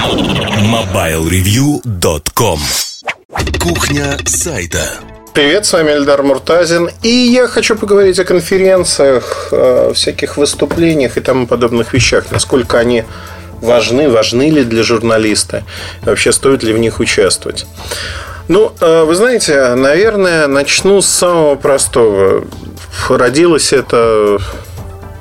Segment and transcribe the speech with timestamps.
[0.00, 2.58] MobileReview.com
[3.60, 4.94] Кухня сайта
[5.34, 6.88] Привет, с вами Эльдар Муртазин.
[7.02, 12.30] И я хочу поговорить о конференциях, о всяких выступлениях и тому подобных вещах.
[12.30, 13.04] Насколько они
[13.60, 15.64] важны, важны ли для журналиста,
[16.00, 17.66] вообще стоит ли в них участвовать.
[18.48, 22.46] Ну, э, вы знаете, наверное, начну с самого простого.
[23.10, 24.38] Родилось это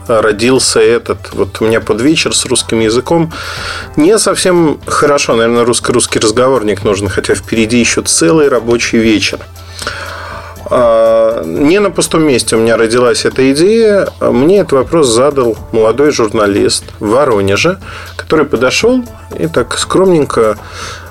[0.10, 1.34] родился этот.
[1.34, 3.32] Вот у меня под вечер с русским языком
[3.96, 5.36] не совсем хорошо.
[5.36, 9.40] Наверное, русско-русский разговорник нужен, хотя впереди еще целый рабочий вечер.
[10.72, 14.10] А, не на пустом месте у меня родилась эта идея.
[14.20, 17.80] Мне этот вопрос задал молодой журналист в Воронеже,
[18.16, 19.04] который подошел
[19.38, 20.58] и так скромненько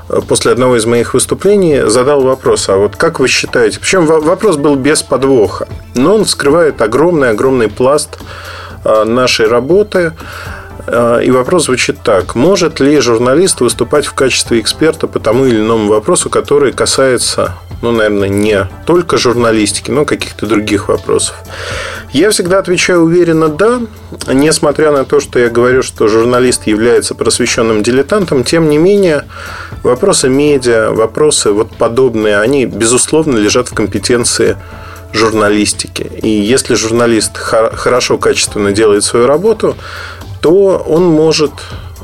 [0.09, 4.57] э, после одного из моих выступлений задал вопрос, а вот как вы считаете, причем вопрос
[4.57, 8.19] был без подвоха, но он вскрывает огромный-огромный пласт
[8.85, 10.13] нашей работы,
[10.87, 12.35] э, и вопрос звучит так.
[12.35, 17.93] Может ли журналист выступать в качестве эксперта по тому или иному вопросу, который касается ну,
[17.93, 21.37] наверное, не только журналистики, но каких-то других вопросов.
[22.13, 23.81] Я всегда отвечаю уверенно «да»,
[24.27, 29.25] несмотря на то, что я говорю, что журналист является просвещенным дилетантом, тем не менее,
[29.83, 34.57] вопросы медиа, вопросы вот подобные, они, безусловно, лежат в компетенции
[35.13, 36.07] журналистики.
[36.23, 39.77] И если журналист хорошо, качественно делает свою работу,
[40.41, 41.53] то он может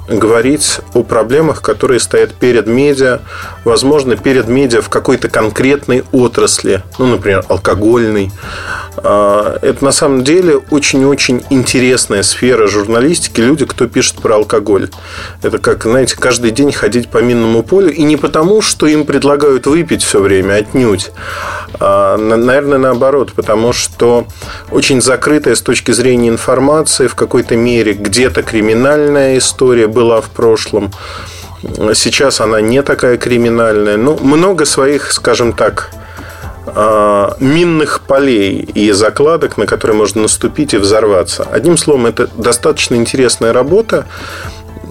[0.09, 3.21] говорить о проблемах, которые стоят перед медиа,
[3.65, 8.31] возможно, перед медиа в какой-то конкретной отрасли, ну, например, алкогольной.
[8.97, 13.41] А, это на самом деле очень-очень интересная сфера журналистики.
[13.41, 14.91] Люди, кто пишет про алкоголь.
[15.43, 17.93] Это как, знаете, каждый день ходить по минному полю.
[17.93, 21.11] И не потому, что им предлагают выпить все время, отнюдь.
[21.81, 24.27] А, наверное, наоборот, потому что
[24.71, 30.93] очень закрытая с точки зрения информации, в какой-то мере где-то криминальная история была в прошлом.
[31.95, 33.97] Сейчас она не такая криминальная.
[33.97, 35.91] Ну, много своих, скажем так,
[36.67, 41.47] а, минных полей и закладок, на которые можно наступить и взорваться.
[41.51, 44.07] Одним словом, это достаточно интересная работа.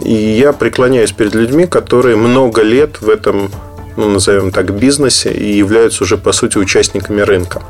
[0.03, 3.51] И я преклоняюсь перед людьми, которые много лет в этом,
[3.97, 7.61] ну, назовем так, бизнесе и являются уже, по сути, участниками рынка.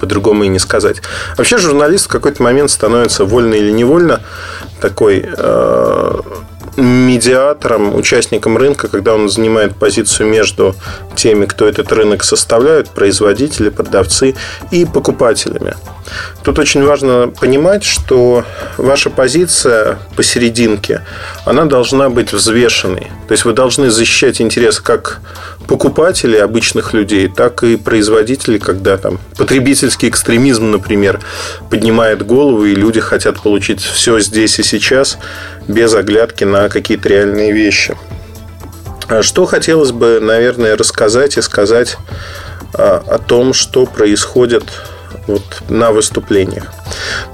[0.00, 0.96] По-другому и не сказать.
[1.36, 4.20] Вообще журналист в какой-то момент становится вольно или невольно
[4.80, 6.20] такой э,
[6.76, 10.74] медиатором, участником рынка, когда он занимает позицию между
[11.14, 14.34] теми, кто этот рынок составляет, производители, продавцы
[14.70, 15.74] и покупателями.
[16.44, 18.44] Тут очень важно понимать, что
[18.76, 21.02] ваша позиция посерединке,
[21.44, 23.10] она должна быть взвешенной.
[23.26, 25.20] То есть вы должны защищать интересы как
[25.66, 31.20] покупателей, обычных людей, так и производителей, когда там потребительский экстремизм, например,
[31.70, 35.18] поднимает голову, и люди хотят получить все здесь и сейчас
[35.68, 37.96] без оглядки на какие-то реальные вещи.
[39.08, 41.96] А что хотелось бы, наверное, рассказать и сказать
[42.74, 44.64] а, о том, что происходит
[45.26, 46.72] вот на выступлениях.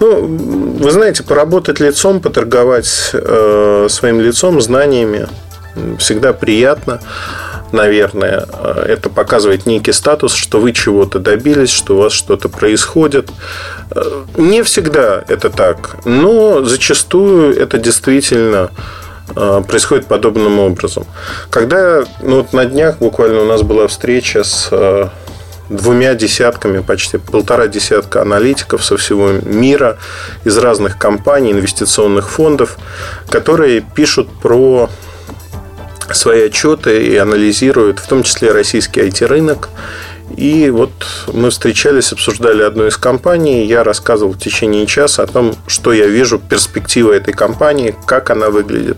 [0.01, 5.29] Ну, вы знаете, поработать лицом, поторговать э, своим лицом, знаниями
[5.99, 7.01] всегда приятно
[7.73, 8.47] наверное.
[8.87, 13.31] Это показывает некий статус, что вы чего-то добились, что у вас что-то происходит.
[14.37, 18.71] Не всегда это так, но зачастую это действительно
[19.37, 21.07] э, происходит подобным образом.
[21.51, 25.09] Когда ну, вот на днях буквально у нас была встреча с э,
[25.69, 29.99] двумя десятками, почти полтора десятка аналитиков со всего мира,
[30.45, 32.77] из разных компаний, инвестиционных фондов,
[33.29, 34.91] которые пишут про
[36.13, 39.69] свои отчеты и анализируют, в том числе российский IT-рынок.
[40.37, 40.93] И вот
[41.33, 43.67] мы встречались, обсуждали одну из компаний.
[43.67, 48.51] Я рассказывал в течение часа о том, что я вижу, перспектива этой компании, как она
[48.51, 48.97] выглядит.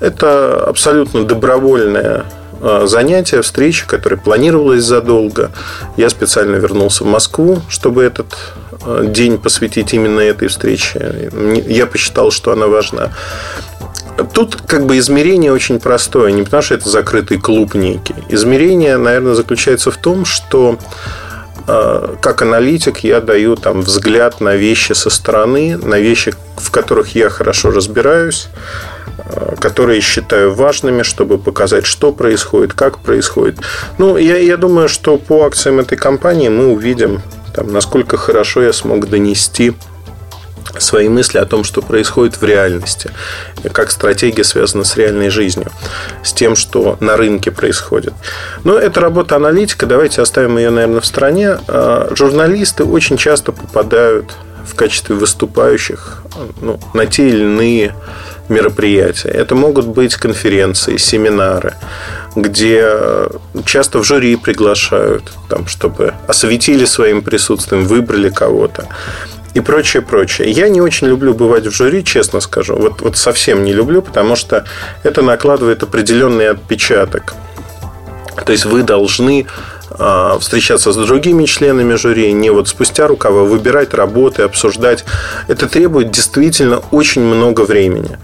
[0.00, 2.26] Это абсолютно добровольное
[2.62, 5.50] а, занятие, встреча, которая планировалась задолго.
[5.96, 8.36] Я специально вернулся в Москву, чтобы этот
[8.84, 11.30] а, день посвятить именно этой встрече.
[11.66, 13.12] Я посчитал, что она важна.
[14.32, 18.14] Тут как бы измерение очень простое, не потому что это закрытый клуб некий.
[18.28, 20.78] Измерение, наверное, заключается в том, что
[21.66, 27.14] э, как аналитик я даю там взгляд на вещи со стороны, на вещи, в которых
[27.14, 28.48] я хорошо разбираюсь,
[29.18, 33.58] э, которые считаю важными, чтобы показать, что происходит, как происходит.
[33.98, 37.22] Ну, я, я думаю, что по акциям этой компании мы увидим,
[37.54, 39.74] там, насколько хорошо я смог донести
[40.78, 43.10] свои мысли о том, что происходит в реальности,
[43.72, 45.70] как стратегия связана с реальной жизнью,
[46.22, 48.12] с тем, что на рынке происходит.
[48.64, 51.58] Но это работа аналитика, давайте оставим ее, наверное, в стороне.
[51.68, 54.32] А, журналисты очень часто попадают
[54.66, 56.22] в качестве выступающих
[56.60, 57.94] ну, на те или иные
[58.48, 59.28] мероприятия.
[59.28, 61.74] Это могут быть конференции, семинары,
[62.36, 63.28] где
[63.64, 68.88] часто в жюри приглашают, там, чтобы осветили своим присутствием, выбрали кого-то
[69.54, 70.50] и прочее, прочее.
[70.50, 72.76] Я не очень люблю бывать в жюри, честно скажу.
[72.76, 74.64] Вот, вот совсем не люблю, потому что
[75.02, 77.34] это накладывает определенный отпечаток.
[78.44, 79.46] То есть вы должны
[79.90, 85.04] а, встречаться с другими членами жюри, не вот спустя рукава, выбирать работы, обсуждать.
[85.48, 88.18] Это требует действительно очень много времени.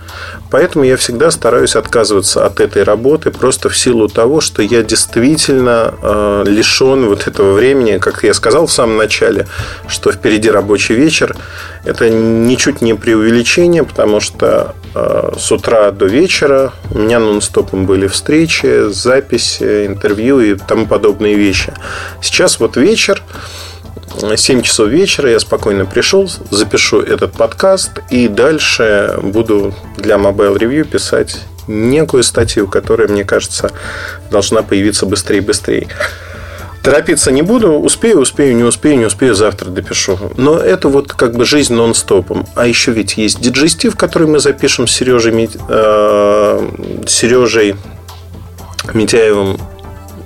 [0.50, 5.94] Поэтому я всегда стараюсь отказываться от этой работы просто в силу того, что я действительно
[6.00, 9.46] э, лишен вот этого времени, как я сказал в самом начале,
[9.88, 11.37] что впереди рабочий вечер.
[11.84, 18.06] Это ничуть не преувеличение, потому что э, с утра до вечера у меня нон-стопом были
[18.06, 21.72] встречи, записи, интервью и тому подобные вещи.
[22.22, 23.22] Сейчас вот вечер,
[24.37, 30.85] 7 часов вечера я спокойно пришел, запишу этот подкаст и дальше буду для Mobile Review
[30.85, 33.73] писать некую статью, которая, мне кажется,
[34.31, 35.89] должна появиться быстрее и быстрее.
[36.83, 40.19] Торопиться не буду, успею, успею, не успею, не успею, завтра допишу.
[40.37, 42.47] Но это вот как бы жизнь нон-стопом.
[42.55, 46.69] А еще ведь есть диджестив, который мы запишем с Сережей, э,
[47.09, 47.75] Сережей
[48.95, 49.59] Митяевым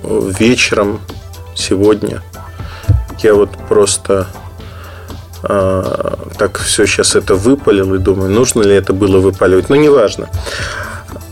[0.03, 1.01] вечером
[1.55, 2.21] сегодня.
[3.23, 4.27] Я вот просто
[5.43, 9.69] э, так все сейчас это выпалил и думаю, нужно ли это было выпаливать.
[9.69, 10.29] Но неважно.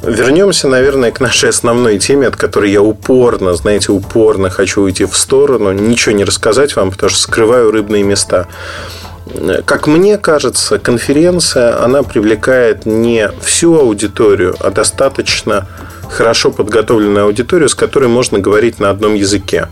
[0.03, 5.15] Вернемся, наверное, к нашей основной теме, от которой я упорно, знаете, упорно хочу уйти в
[5.15, 8.47] сторону, ничего не рассказать вам, потому что скрываю рыбные места.
[9.65, 15.67] Как мне кажется, конференция, она привлекает не всю аудиторию, а достаточно
[16.09, 19.67] хорошо подготовленную аудиторию, с которой можно говорить на одном языке.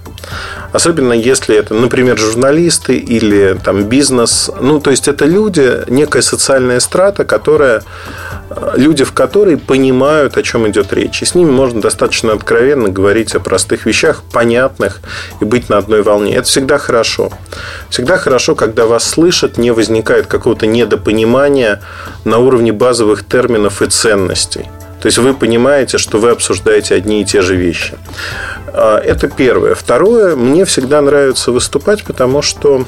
[0.74, 4.52] Особенно если это, например, журналисты или там бизнес.
[4.60, 7.84] Ну, то есть это люди, некая социальная страта, которая
[8.76, 11.22] люди в которой понимают, о чем идет речь.
[11.22, 15.00] И с ними можно достаточно откровенно говорить о простых вещах, понятных,
[15.42, 16.36] и быть на одной волне.
[16.36, 17.32] Это всегда хорошо.
[17.90, 21.82] Всегда хорошо, когда вас слышат, не возникает какого-то недопонимания
[22.24, 24.70] на уровне базовых терминов и ценностей.
[25.02, 27.96] То есть вы понимаете, что вы обсуждаете одни и те же вещи.
[28.68, 29.76] А, это первое.
[29.76, 32.86] Второе, мне всегда нравится выступать, потому что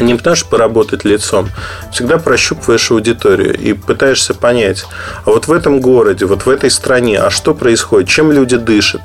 [0.00, 1.50] не потому поработать лицом,
[1.92, 4.84] всегда прощупываешь аудиторию и пытаешься понять,
[5.24, 9.00] а вот в этом городе, вот в этой стране, а что происходит, чем люди дышат.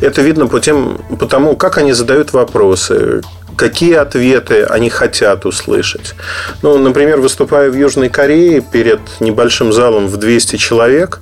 [0.00, 3.22] Это видно по, тем, по тому, как они задают вопросы,
[3.56, 6.14] какие ответы они хотят услышать.
[6.62, 11.20] Ну, например, выступая в Южной Корее перед небольшим залом в 200 человек,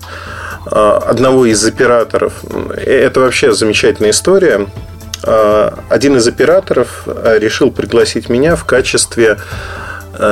[0.70, 2.32] одного из операторов,
[2.76, 4.66] это вообще замечательная история,
[5.22, 9.38] а, один из операторов а, решил пригласить меня в качестве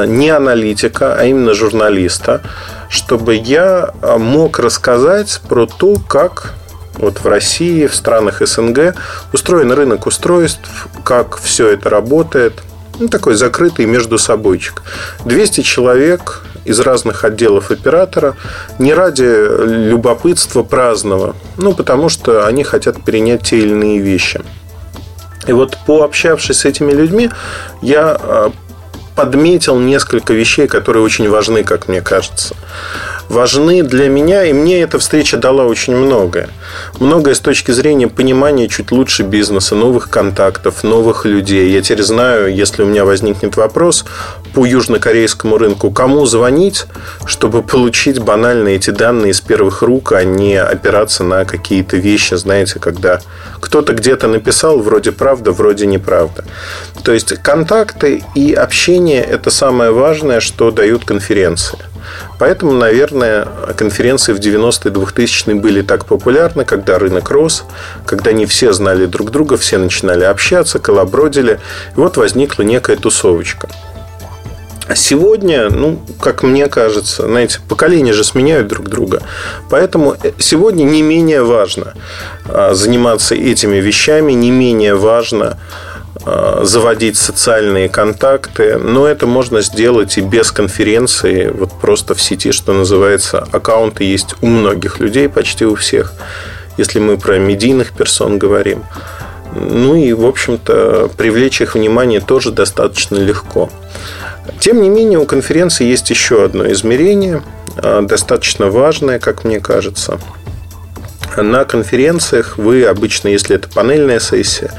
[0.06, 2.40] не аналитика, а именно журналиста,
[2.88, 6.54] чтобы я мог рассказать про то, как
[6.94, 8.94] вот в России, в странах СНГ
[9.34, 12.54] устроен рынок устройств, как все это работает.
[12.98, 14.82] Ну, такой закрытый между собойчик.
[15.26, 18.36] 200 человек из разных отделов оператора
[18.78, 19.22] не ради
[19.88, 24.40] любопытства праздного, ну, потому что они хотят перенять те или иные вещи.
[25.46, 27.30] И вот пообщавшись с этими людьми,
[27.82, 28.52] я а,
[29.14, 32.54] подметил несколько вещей, которые очень важны, как мне кажется
[33.28, 36.48] важны для меня, и мне эта встреча дала очень многое.
[36.98, 41.70] Многое с точки зрения понимания чуть лучше бизнеса, новых контактов, новых людей.
[41.70, 44.04] Я теперь знаю, если у меня возникнет вопрос
[44.54, 46.86] по южнокорейскому рынку, кому звонить,
[47.26, 52.78] чтобы получить банально эти данные из первых рук, а не опираться на какие-то вещи, знаете,
[52.78, 53.20] когда
[53.60, 56.44] кто-то где-то написал, вроде правда, вроде неправда.
[57.02, 61.78] То есть контакты и общение– это самое важное, что дают конференции.
[62.38, 67.64] Поэтому, наверное, конференции в 90-е 2000-е были так популярны, когда рынок рос,
[68.06, 71.60] когда не все знали друг друга, все начинали общаться, колобродили.
[71.96, 73.68] И вот возникла некая тусовочка.
[74.86, 79.22] А сегодня, ну, как мне кажется, знаете, поколения же сменяют друг друга.
[79.70, 81.94] Поэтому сегодня не менее важно
[82.46, 85.58] а, заниматься этими вещами, не менее важно
[86.26, 92.50] Э, заводить социальные контакты, но это можно сделать и без конференции, вот просто в сети,
[92.52, 96.14] что называется, аккаунты есть у многих людей, почти у всех,
[96.78, 98.84] если мы про медийных персон говорим.
[99.54, 103.68] Ну и, в общем-то, привлечь их внимание тоже достаточно легко.
[104.60, 107.42] Тем не менее, у конференции есть еще одно измерение,
[107.76, 110.18] э, достаточно важное, как мне кажется–
[111.42, 114.70] на конференциях вы обычно, если это панельная сессия,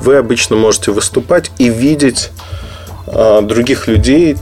[0.00, 2.30] вы обычно можете выступать и видеть
[3.06, 4.36] а, других людей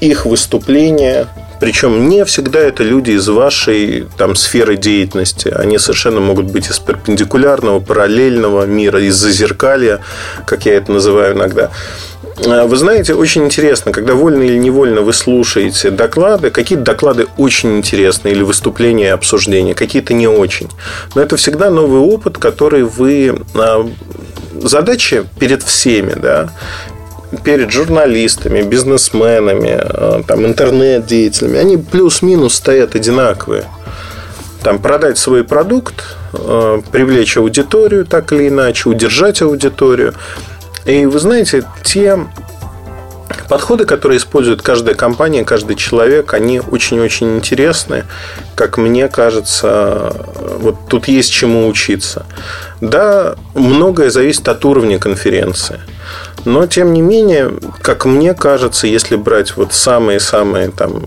[0.00, 1.28] их выступления,
[1.60, 5.48] причем не всегда это люди из вашей там, сферы деятельности.
[5.48, 10.00] Они совершенно могут быть из перпендикулярного, параллельного мира, из зазеркалья,
[10.46, 11.70] как я это называю иногда.
[12.36, 17.76] А, вы знаете, очень интересно, когда вольно или невольно вы слушаете доклады, какие-то доклады очень
[17.76, 20.68] интересные, или выступления, обсуждения, какие-то не очень.
[21.14, 23.40] Но это всегда новый опыт, который вы...
[23.54, 23.88] А,
[24.60, 26.50] задача перед всеми, да,
[27.42, 33.64] перед журналистами, бизнесменами, а, там, интернет-деятелями, они плюс-минус стоят одинаковые.
[34.62, 40.14] Там, продать свой продукт, привлечь аудиторию так или иначе, удержать аудиторию–
[40.84, 42.18] и вы знаете, те
[43.48, 48.04] подходы, которые использует каждая компания, каждый человек, они очень-очень интересны.
[48.54, 50.14] Как мне кажется,
[50.58, 52.26] вот тут есть чему учиться.
[52.80, 55.80] Да, многое зависит от уровня конференции.
[56.44, 61.06] Но, тем не менее, как мне кажется, если брать вот самые-самые там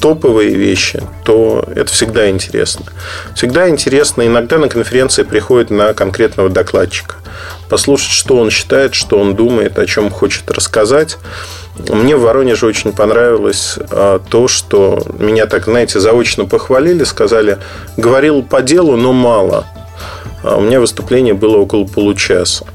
[0.00, 2.86] топовые вещи, то это всегда интересно.
[3.36, 4.26] Всегда интересно.
[4.26, 7.14] Иногда на конференции приходит на конкретного докладчика
[7.72, 11.16] послушать, что он считает, что он думает, о чем хочет рассказать.
[11.88, 17.56] Мне в Воронеже очень понравилось а, то, что меня так, знаете, заочно похвалили, сказали,
[17.96, 19.64] говорил по делу, но мало.
[20.42, 22.66] А у меня выступление было около получаса.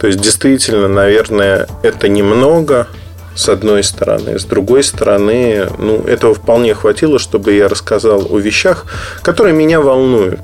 [0.00, 2.86] То есть, действительно, наверное, это немного,
[3.34, 4.38] с одной стороны.
[4.38, 8.86] С другой стороны, ну, этого вполне хватило, чтобы я рассказал о вещах,
[9.20, 10.40] которые меня волнуют.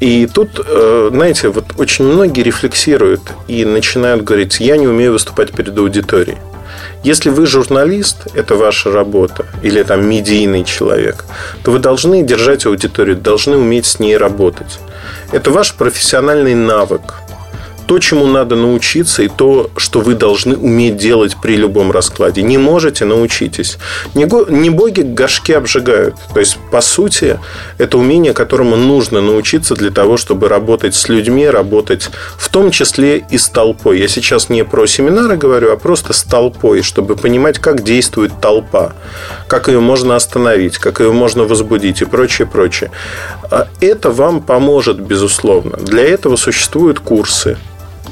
[0.00, 5.52] И тут, э, знаете, вот очень многие рефлексируют и начинают говорить, я не умею выступать
[5.52, 6.38] перед аудиторией.
[7.02, 11.24] Если вы журналист, это ваша работа, или там медийный человек,
[11.62, 14.78] то вы должны держать аудиторию, должны уметь с ней работать.
[15.32, 17.14] Это ваш профессиональный навык
[17.90, 22.40] то, чему надо научиться, и то, что вы должны уметь делать при любом раскладе.
[22.40, 23.78] Не можете, научитесь.
[24.14, 26.14] Не, го, не боги горшки обжигают.
[26.32, 27.40] То есть, по сути,
[27.78, 33.24] это умение, которому нужно научиться для того, чтобы работать с людьми, работать в том числе
[33.28, 33.98] и с толпой.
[33.98, 38.92] Я сейчас не про семинары говорю, а просто с толпой, чтобы понимать, как действует толпа,
[39.48, 42.92] как ее можно остановить, как ее можно возбудить и прочее, прочее.
[43.50, 45.76] А это вам поможет, безусловно.
[45.76, 47.58] Для этого существуют курсы,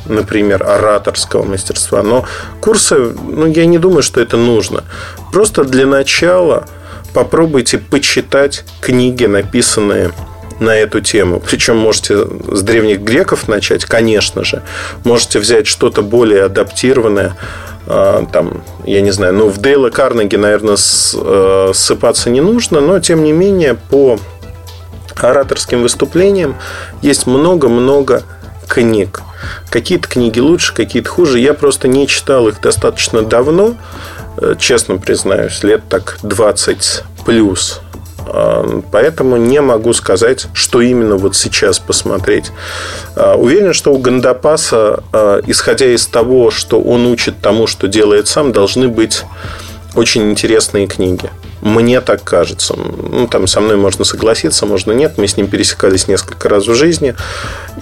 [0.09, 2.03] например, ораторского мастерства.
[2.03, 2.25] Но
[2.61, 4.85] курсы, ну, я не думаю, что это нужно.
[5.33, 6.67] Просто для начала
[7.15, 10.13] попробуйте почитать книги, написанные
[10.61, 11.41] на эту тему.
[11.45, 14.63] Причем можете с древних греков начать, конечно же.
[15.05, 17.37] Можете взять что-то более адаптированное.
[17.87, 22.99] А, там, я не знаю, ну, в Дейла Карнеги, наверное, э, ссыпаться не нужно, но,
[23.01, 24.19] тем не менее, по
[25.17, 26.57] ораторским выступлениям
[27.03, 28.23] есть много-много
[28.67, 29.23] книг.
[29.71, 31.39] Какие-то книги лучше, какие-то хуже.
[31.39, 33.77] Я просто не читал их достаточно давно,
[34.39, 37.81] э, честно признаюсь, лет так 20 плюс.
[38.31, 42.53] А, поэтому не могу сказать, что именно вот сейчас посмотреть.
[43.17, 48.29] А, уверен, что у Гандапаса, а, исходя из того, что он учит тому, что делает
[48.29, 49.25] сам, должны быть
[49.95, 51.31] очень интересные книги.
[51.61, 52.75] Мне так кажется.
[52.77, 55.19] Ну, там со мной можно согласиться, можно нет.
[55.19, 57.15] Мы с ним пересекались несколько раз в жизни.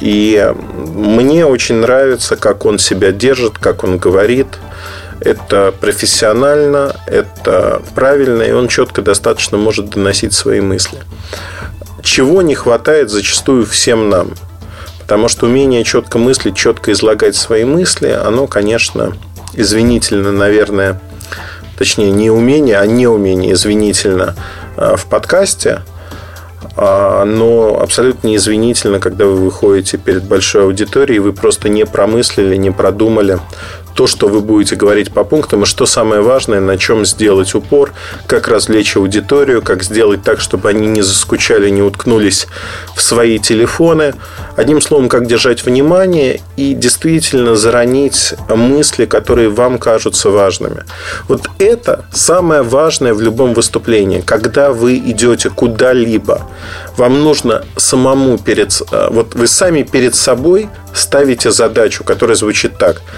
[0.01, 0.53] И
[0.95, 4.47] мне очень нравится, как он себя держит, как он говорит.
[5.21, 10.99] Это профессионально, это правильно, и он четко достаточно может доносить свои мысли.
[12.03, 14.35] Чего не хватает зачастую всем нам.
[15.01, 19.17] Потому что умение четко мыслить, четко излагать свои мысли, оно, конечно,
[19.55, 21.01] извинительно, наверное,
[21.77, 24.35] точнее, не умение, а неумение, извинительно,
[24.77, 25.83] э, в подкасте,
[26.77, 32.71] а, но абсолютно неизвинительно, когда вы выходите перед большой аудиторией, вы просто не промыслили, не
[32.71, 33.39] продумали
[33.97, 37.95] то, что вы будете говорить по пунктам, и что самое важное, на чем сделать упор,
[38.27, 42.47] как развлечь аудиторию, как сделать так, чтобы они не заскучали, не уткнулись
[42.95, 44.15] в свои телефоны.
[44.55, 50.85] Одним словом, как держать внимание и действительно заронить мысли, которые вам кажутся важными.
[51.27, 54.21] Вот это самое важное в любом выступлении.
[54.21, 56.43] Когда вы идете куда-либо,
[56.99, 58.79] вам нужно самому перед...
[58.93, 63.01] Э, вот вы сами перед собой ставите задачу, которая звучит так–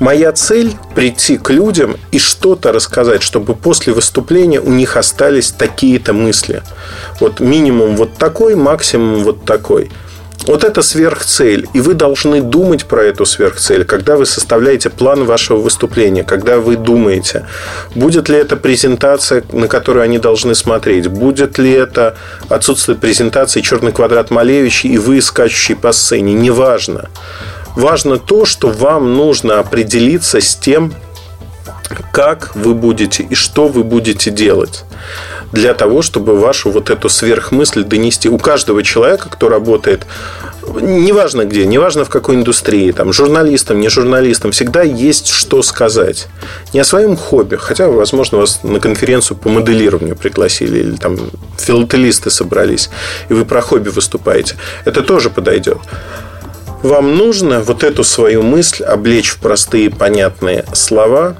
[0.00, 6.12] Моя цель– прийти к людям и что-то рассказать, чтобы после выступления у них остались такие-то
[6.12, 6.62] мысли.
[7.20, 9.90] Вот минимум вот такой, максимум вот такой.
[10.46, 11.66] Вот это сверхцель.
[11.72, 16.76] И вы должны думать про эту сверхцель, когда вы составляете план вашего выступления, когда вы
[16.76, 17.46] думаете,
[17.94, 22.16] будет ли это презентация, на которую они должны смотреть, будет ли это
[22.48, 27.08] отсутствие презентации черный квадрат Малевича и вы скачущий по сцене, неважно.
[27.74, 30.94] Важно то, что вам нужно определиться с тем,
[32.12, 34.84] как вы будете и что вы будете делать
[35.52, 38.28] для того, чтобы вашу вот эту сверхмысль донести.
[38.28, 40.06] У каждого человека, кто работает,
[40.80, 46.26] неважно где, неважно в какой индустрии, там, журналистам, не журналистам, всегда есть что сказать.
[46.72, 51.18] Не о своем хобби, хотя, возможно, вас на конференцию по моделированию пригласили, или там
[51.58, 52.90] филателисты собрались,
[53.28, 54.56] и вы про хобби выступаете.
[54.84, 55.78] Это тоже подойдет.
[56.84, 61.34] Вам нужно вот эту свою мысль облечь в простые понятные слова,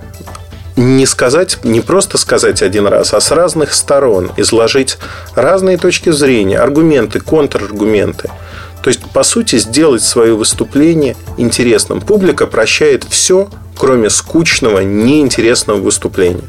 [0.75, 4.97] не сказать, не просто сказать один раз, а с разных сторон изложить
[5.35, 8.31] разные точки зрения, аргументы, контраргументы.
[8.83, 12.01] То есть, по сути, сделать свое выступление интересным.
[12.01, 16.45] Публика прощает все, кроме скучного, неинтересного выступления.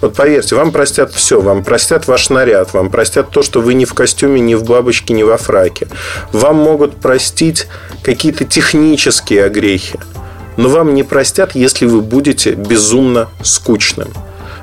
[0.00, 1.40] Вот поверьте, вам простят все.
[1.40, 5.14] Вам простят ваш наряд, вам простят то, что вы не в костюме, не в бабочке,
[5.14, 5.88] не во фраке.
[6.32, 7.68] Вам могут простить
[8.02, 9.98] какие-то технические огрехи.
[10.56, 14.12] Но вам не простят, если вы будете безумно скучным.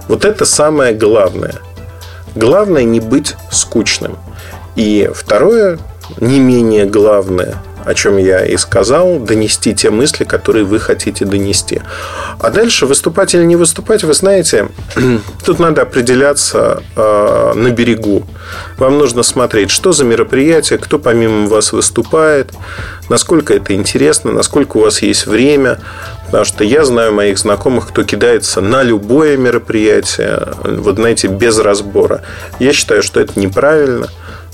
[0.08, 1.56] Вот это самое главное.
[2.36, 4.18] Главное не быть скучным.
[4.76, 5.80] И второе,
[6.20, 11.82] не менее главное– о чем я и сказал, донести те мысли, которые вы хотите донести.
[12.40, 14.70] А дальше выступать или не выступать, вы знаете,
[15.46, 18.26] тут надо определяться э, на берегу.
[18.78, 22.54] Вам нужно смотреть, что за мероприятие, кто помимо вас выступает,
[23.10, 25.80] насколько это интересно, насколько у вас есть время.
[26.26, 32.22] Потому что я знаю моих знакомых, кто кидается на любое мероприятие, вот знаете, без разбора.
[32.60, 34.10] Я считаю, что это неправильно,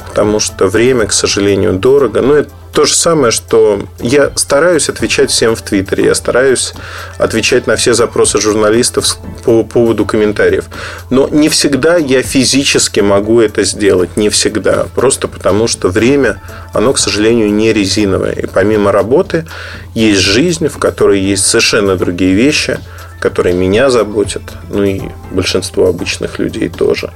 [0.08, 2.22] потому что время, к сожалению, дорого.
[2.22, 6.74] Но это то же самое, что я стараюсь отвечать всем в Твиттере, я стараюсь
[7.18, 10.66] отвечать на все запросы журналистов по поводу комментариев.
[11.10, 14.88] Но не всегда я физически могу это сделать, не всегда.
[14.94, 16.42] Просто потому, что время,
[16.74, 18.34] оно, к сожалению, не резиновое.
[18.34, 19.48] И помимо работы
[19.94, 22.80] есть жизнь, в которой есть совершенно другие вещи–
[23.20, 27.12] которые меня заботят, ну и большинство обычных людей тоже.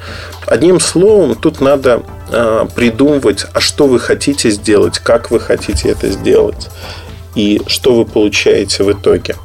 [0.45, 6.09] Одним словом, тут надо э, придумывать, а что вы хотите сделать, как вы хотите это
[6.09, 6.69] сделать
[7.35, 9.35] и что вы получаете в итоге.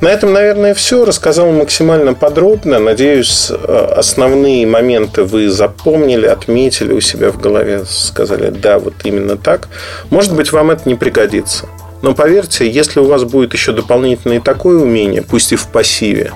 [0.00, 1.06] На этом, наверное, все.
[1.06, 2.78] Рассказал максимально подробно.
[2.78, 9.68] Надеюсь, основные моменты вы запомнили, отметили у себя в голове, сказали, да, вот именно так.
[10.10, 11.66] Может быть, вам это не пригодится.
[12.04, 16.32] Но поверьте, если у вас будет еще дополнительное такое умение, пусть и в пассиве,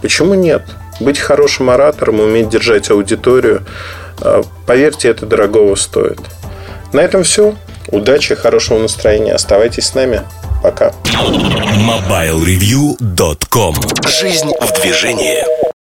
[0.00, 0.62] почему нет?
[1.00, 3.66] Быть хорошим оратором, уметь держать аудиторию,
[4.20, 6.20] а, поверьте, это дорогого стоит.
[6.92, 7.56] На этом все.
[7.88, 9.34] Удачи, хорошего настроения.
[9.34, 10.22] Оставайтесь с нами.
[10.62, 10.92] Пока.
[11.04, 13.74] MobileReview.com
[14.06, 15.67] Жизнь в движении.